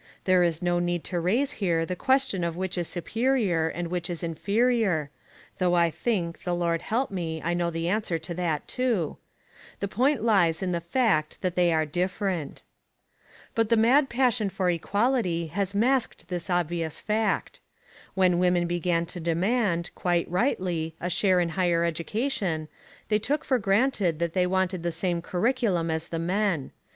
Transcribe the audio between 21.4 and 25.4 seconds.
higher education, they took for granted that they wanted the same